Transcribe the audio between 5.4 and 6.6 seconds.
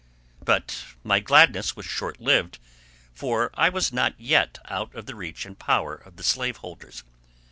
and power of the slave